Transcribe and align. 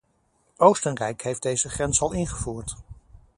Oostenrijk 0.57 1.21
heeft 1.23 1.41
deze 1.41 1.69
grens 1.69 2.01
al 2.01 2.11
ingevoerd. 2.13 2.75